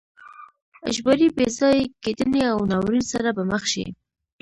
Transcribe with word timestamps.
اجباري 0.89 1.27
بې 1.35 1.47
ځای 1.57 1.79
کېدنې 2.03 2.41
له 2.47 2.63
ناورین 2.71 3.05
سره 3.13 3.29
به 3.35 3.43
مخ 3.51 3.63
شي. 3.71 3.85